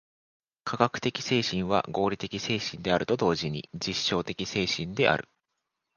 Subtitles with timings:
[0.63, 5.29] 科学的精神は合理的精神であると同時に実証的精神である。